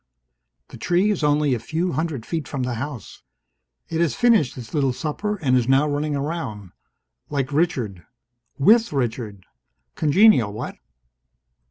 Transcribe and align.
The 0.69 0.77
tree 0.79 1.11
is 1.11 1.23
only 1.23 1.53
a 1.53 1.59
few 1.59 1.91
hundred 1.91 2.25
feet 2.25 2.47
from 2.47 2.63
the 2.63 2.73
house. 2.73 3.21
It 3.87 4.01
has 4.01 4.15
finished 4.15 4.57
its 4.57 4.73
little 4.73 4.93
supper 4.93 5.35
and 5.43 5.55
is 5.55 5.67
now 5.69 5.87
running 5.87 6.15
around. 6.15 6.71
Like 7.29 7.51
Richard. 7.51 8.03
With 8.57 8.91
Richard! 8.91 9.45
Congenial, 9.93 10.51
what? 10.51 10.77